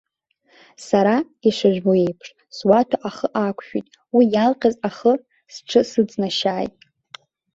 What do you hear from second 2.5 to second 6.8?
суаҭәа ахы ақәшәеит, уи иалҟьаз ахы сҽы сыҵнашьааит.